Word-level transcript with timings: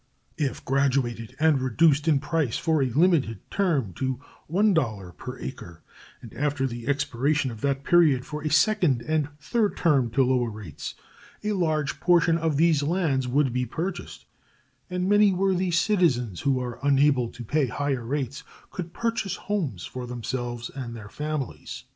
If 0.39 0.65
graduated 0.65 1.35
and 1.39 1.61
reduced 1.61 2.07
in 2.07 2.19
price 2.19 2.57
for 2.57 2.81
a 2.81 2.89
limited 2.89 3.37
term 3.51 3.93
to 3.97 4.19
$1 4.51 5.17
per 5.17 5.37
acre, 5.37 5.83
and 6.23 6.33
after 6.33 6.65
the 6.65 6.87
expiration 6.87 7.51
of 7.51 7.61
that 7.61 7.83
period 7.83 8.25
for 8.25 8.41
a 8.41 8.49
second 8.49 9.03
and 9.03 9.29
third 9.39 9.77
term 9.77 10.09
to 10.13 10.23
lower 10.23 10.49
rates, 10.49 10.95
a 11.43 11.51
large 11.51 11.99
portion 11.99 12.35
of 12.39 12.57
these 12.57 12.81
lands 12.81 13.27
would 13.27 13.53
be 13.53 13.67
purchased, 13.67 14.25
and 14.89 15.07
many 15.07 15.31
worthy 15.31 15.69
citizens 15.69 16.41
who 16.41 16.59
are 16.59 16.79
unable 16.81 17.29
to 17.29 17.43
pay 17.43 17.67
higher 17.67 18.03
rates 18.03 18.41
could 18.71 18.93
purchase 18.93 19.35
homes 19.35 19.85
for 19.85 20.07
themselves 20.07 20.71
and 20.71 20.95
their 20.95 21.09
families. 21.09 21.83